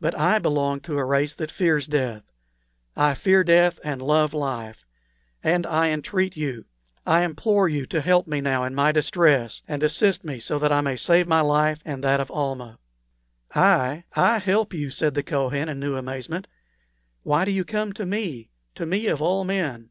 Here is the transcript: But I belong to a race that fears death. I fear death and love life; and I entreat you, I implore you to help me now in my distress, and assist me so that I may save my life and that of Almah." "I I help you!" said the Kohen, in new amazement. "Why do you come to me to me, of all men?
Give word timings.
But 0.00 0.16
I 0.16 0.38
belong 0.38 0.78
to 0.82 0.98
a 0.98 1.04
race 1.04 1.34
that 1.34 1.50
fears 1.50 1.88
death. 1.88 2.22
I 2.94 3.14
fear 3.14 3.42
death 3.42 3.80
and 3.82 4.00
love 4.00 4.32
life; 4.32 4.84
and 5.42 5.66
I 5.66 5.88
entreat 5.90 6.36
you, 6.36 6.66
I 7.04 7.24
implore 7.24 7.68
you 7.68 7.84
to 7.86 8.00
help 8.00 8.28
me 8.28 8.40
now 8.40 8.62
in 8.62 8.76
my 8.76 8.92
distress, 8.92 9.64
and 9.66 9.82
assist 9.82 10.22
me 10.22 10.38
so 10.38 10.60
that 10.60 10.70
I 10.70 10.80
may 10.80 10.94
save 10.94 11.26
my 11.26 11.40
life 11.40 11.80
and 11.84 12.04
that 12.04 12.20
of 12.20 12.30
Almah." 12.30 12.78
"I 13.52 14.04
I 14.14 14.38
help 14.38 14.72
you!" 14.72 14.90
said 14.90 15.14
the 15.14 15.24
Kohen, 15.24 15.68
in 15.68 15.80
new 15.80 15.96
amazement. 15.96 16.46
"Why 17.24 17.44
do 17.44 17.50
you 17.50 17.64
come 17.64 17.92
to 17.94 18.06
me 18.06 18.50
to 18.76 18.86
me, 18.86 19.08
of 19.08 19.20
all 19.20 19.42
men? 19.42 19.90